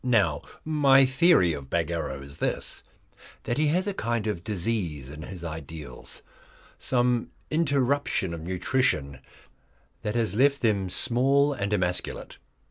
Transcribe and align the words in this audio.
Now 0.03 0.41
my 0.65 1.05
theory 1.05 1.53
of 1.53 1.69
Bagarrow 1.69 2.23
is 2.23 2.39
this, 2.39 2.81
that 3.43 3.59
he 3.59 3.67
has 3.67 3.85
a 3.85 3.93
kind 3.93 4.25
of 4.25 4.43
disease 4.43 5.11
in 5.11 5.21
his 5.21 5.43
ideals, 5.43 6.23
some 6.79 7.29
interruption 7.51 8.33
of 8.33 8.41
nutrition 8.41 9.19
that 10.01 10.15
has 10.15 10.33
left 10.33 10.61
them 10.63 10.89
small 10.89 11.53
and 11.53 11.71
emasculate. 11.71 12.39